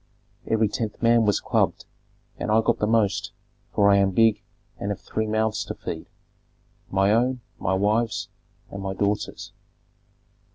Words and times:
Every 0.47 0.67
tenth 0.67 0.99
man 1.03 1.25
was 1.27 1.39
clubbed, 1.39 1.85
and 2.39 2.49
I 2.49 2.61
got 2.61 2.79
the 2.79 2.87
most, 2.87 3.33
for 3.71 3.87
I 3.91 3.97
am 3.97 4.09
big 4.09 4.41
and 4.79 4.89
have 4.89 4.99
three 4.99 5.27
mouths 5.27 5.63
to 5.65 5.75
feed, 5.75 6.07
my 6.89 7.13
own, 7.13 7.41
my 7.59 7.75
wife's, 7.75 8.27
and 8.71 8.81
my 8.81 8.95
daughter's. 8.95 9.53